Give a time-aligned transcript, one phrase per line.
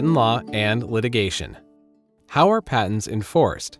[0.00, 1.54] patent law and litigation.
[2.30, 3.78] How are patents enforced?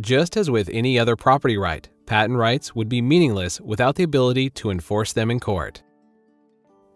[0.00, 4.50] Just as with any other property right, patent rights would be meaningless without the ability
[4.50, 5.84] to enforce them in court.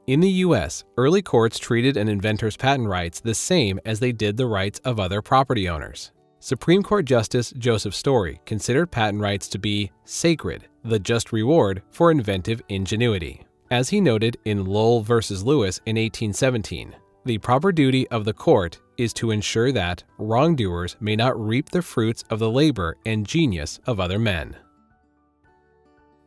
[0.09, 4.37] In the US, early courts treated an inventor's patent rights the same as they did
[4.37, 6.11] the rights of other property owners.
[6.41, 12.11] Supreme Court Justice Joseph Story considered patent rights to be sacred, the just reward for
[12.11, 13.47] inventive ingenuity.
[13.71, 15.15] As he noted in Lowell v.
[15.45, 21.17] Lewis in 1817, the proper duty of the court is to ensure that wrongdoers may
[21.17, 24.57] not reap the fruits of the labor and genius of other men.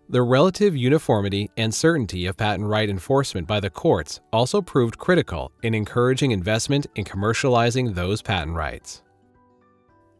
[0.09, 5.53] The relative uniformity and certainty of patent right enforcement by the courts also proved critical
[5.63, 9.01] in encouraging investment in commercializing those patent rights.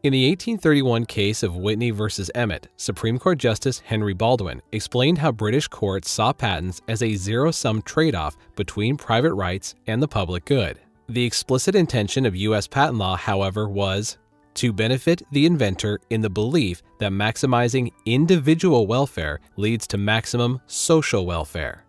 [0.02, 2.04] In the 1831 case of Whitney v.
[2.34, 7.50] Emmett, Supreme Court Justice Henry Baldwin explained how British courts saw patents as a zero
[7.50, 10.78] sum trade off between private rights and the public good.
[11.10, 12.66] The explicit intention of U.S.
[12.66, 14.16] patent law, however, was
[14.54, 21.26] to benefit the inventor in the belief that maximizing individual welfare leads to maximum social
[21.26, 21.84] welfare.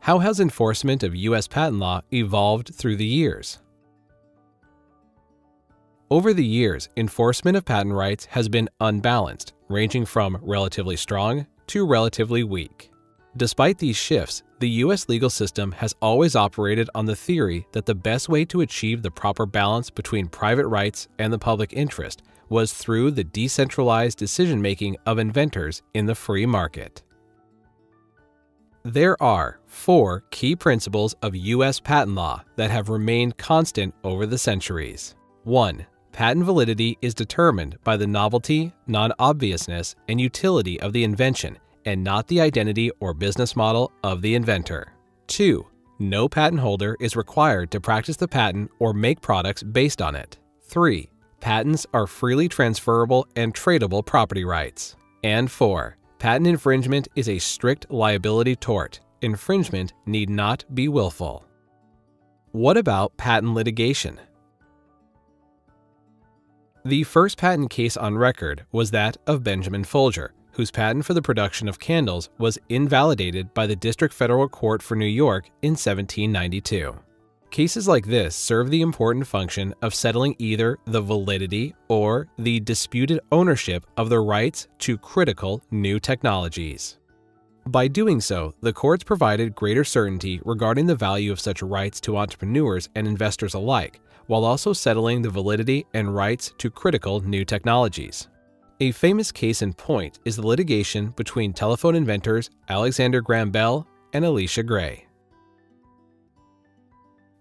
[0.00, 1.48] How has enforcement of U.S.
[1.48, 3.60] patent law evolved through the years?
[6.10, 11.86] Over the years, enforcement of patent rights has been unbalanced, ranging from relatively strong to
[11.86, 12.90] relatively weak.
[13.36, 15.06] Despite these shifts, the U.S.
[15.10, 19.10] legal system has always operated on the theory that the best way to achieve the
[19.10, 24.96] proper balance between private rights and the public interest was through the decentralized decision making
[25.04, 27.02] of inventors in the free market.
[28.82, 31.80] There are four key principles of U.S.
[31.80, 35.14] patent law that have remained constant over the centuries.
[35.44, 35.86] 1
[36.18, 42.02] patent validity is determined by the novelty, non obviousness, and utility of the invention, and
[42.02, 44.92] not the identity or business model of the inventor.
[45.28, 45.64] 2.
[46.00, 50.38] No patent holder is required to practice the patent or make products based on it.
[50.64, 51.08] 3.
[51.38, 54.96] Patents are freely transferable and tradable property rights.
[55.22, 55.96] And 4.
[56.18, 58.98] Patent infringement is a strict liability tort.
[59.22, 61.44] Infringement need not be willful.
[62.50, 64.18] What about patent litigation?
[66.84, 71.22] The first patent case on record was that of Benjamin Folger, whose patent for the
[71.22, 76.94] production of candles was invalidated by the District Federal Court for New York in 1792.
[77.50, 83.20] Cases like this serve the important function of settling either the validity or the disputed
[83.32, 86.98] ownership of the rights to critical new technologies.
[87.66, 92.16] By doing so, the courts provided greater certainty regarding the value of such rights to
[92.16, 98.28] entrepreneurs and investors alike, while also settling the validity and rights to critical new technologies.
[98.80, 104.24] A famous case in point is the litigation between telephone inventors Alexander Graham Bell and
[104.24, 105.04] Elisha Gray.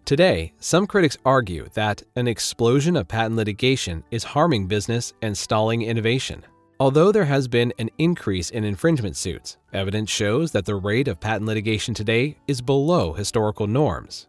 [0.06, 5.82] Today, some critics argue that an explosion of patent litigation is harming business and stalling
[5.82, 6.44] innovation.
[6.80, 11.20] Although there has been an increase in infringement suits, evidence shows that the rate of
[11.20, 14.28] patent litigation today is below historical norms.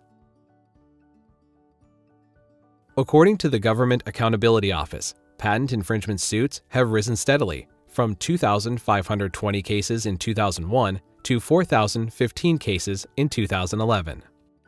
[2.98, 10.06] According to the Government Accountability Office, patent infringement suits have risen steadily from 2,520 cases
[10.06, 14.24] in 2001 to 4,015 cases in 2011.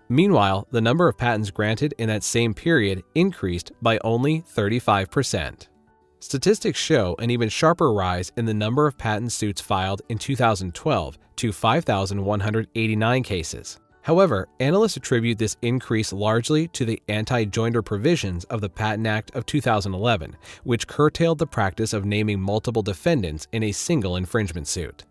[0.08, 5.66] Meanwhile, the number of patents granted in that same period increased by only 35%.
[6.20, 11.18] Statistics show an even sharper rise in the number of patent suits filed in 2012
[11.34, 13.80] to 5,189 cases.
[14.02, 19.34] However, analysts attribute this increase largely to the anti joinder provisions of the Patent Act
[19.34, 25.04] of 2011, which curtailed the practice of naming multiple defendants in a single infringement suit.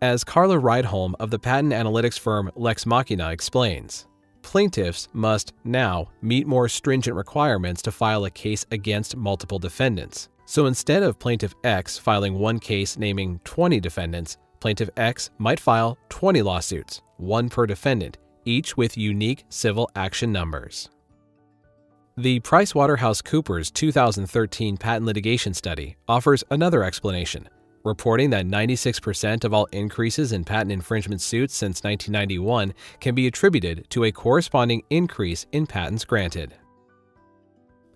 [0.00, 4.06] As Carla Rydholm of the patent analytics firm Lex Machina explains,
[4.42, 10.28] plaintiffs must now meet more stringent requirements to file a case against multiple defendants.
[10.46, 15.98] So instead of plaintiff X filing one case naming 20 defendants, plaintiff X might file
[16.08, 20.90] 20 lawsuits, one per defendant, each with unique civil action numbers.
[22.16, 27.48] The PricewaterhouseCoopers 2013 patent litigation study offers another explanation,
[27.84, 33.88] reporting that 96% of all increases in patent infringement suits since 1991 can be attributed
[33.90, 36.54] to a corresponding increase in patents granted.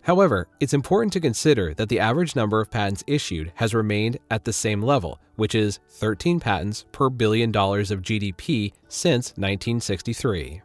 [0.03, 4.45] However, it's important to consider that the average number of patents issued has remained at
[4.45, 10.63] the same level, which is 13 patents per billion dollars of GDP since 1963.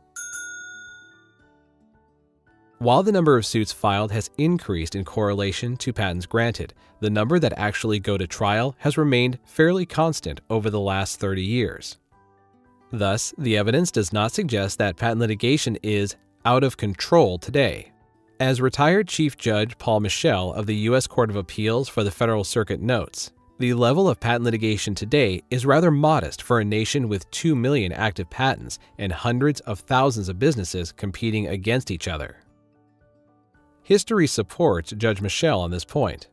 [2.80, 7.40] While the number of suits filed has increased in correlation to patents granted, the number
[7.40, 11.98] that actually go to trial has remained fairly constant over the last 30 years.
[12.92, 17.92] Thus, the evidence does not suggest that patent litigation is out of control today.
[18.40, 21.08] As retired Chief Judge Paul Michel of the U.S.
[21.08, 25.66] Court of Appeals for the Federal Circuit notes, the level of patent litigation today is
[25.66, 30.38] rather modest for a nation with 2 million active patents and hundreds of thousands of
[30.38, 32.38] businesses competing against each other.
[33.82, 36.28] History supports Judge Michel on this point.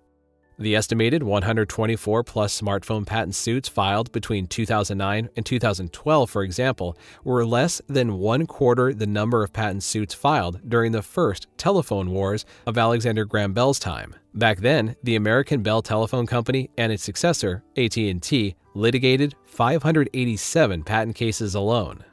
[0.56, 7.45] The estimated 124 plus smartphone patent suits filed between 2009 and 2012, for example, were
[7.45, 12.45] less than one quarter the number of patent suits filed during the first telephone wars
[12.69, 14.15] of Alexander Graham Bell's time.
[14.33, 21.57] Back then, the American Bell Telephone Company and its successor, AT&T, litigated 587 patent cases
[21.57, 22.05] alone.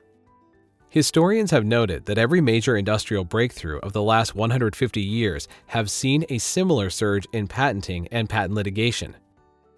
[0.92, 6.26] Historians have noted that every major industrial breakthrough of the last 150 years have seen
[6.28, 9.16] a similar surge in patenting and patent litigation,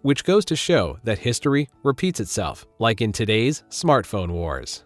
[0.01, 4.85] which goes to show that history repeats itself, like in today's smartphone wars.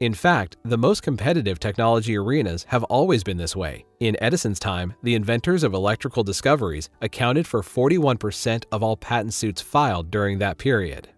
[0.00, 3.84] In fact, the most competitive technology arenas have always been this way.
[4.00, 9.62] In Edison's time, the inventors of electrical discoveries accounted for 41% of all patent suits
[9.62, 11.10] filed during that period.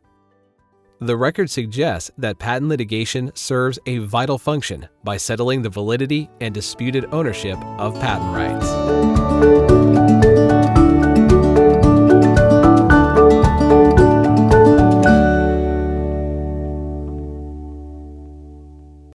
[1.05, 6.55] The record suggests that patent litigation serves a vital function by settling the validity and
[6.55, 9.84] disputed ownership of patent rights.